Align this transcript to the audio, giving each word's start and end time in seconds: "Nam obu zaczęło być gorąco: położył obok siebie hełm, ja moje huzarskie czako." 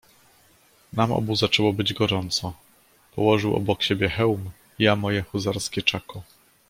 "Nam 0.93 1.11
obu 1.11 1.35
zaczęło 1.35 1.73
być 1.73 1.93
gorąco: 1.93 2.53
położył 3.15 3.55
obok 3.55 3.83
siebie 3.83 4.09
hełm, 4.09 4.49
ja 4.79 4.95
moje 4.95 5.21
huzarskie 5.21 5.81
czako." 5.81 6.21